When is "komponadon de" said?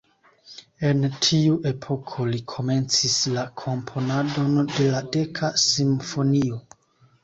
3.65-4.93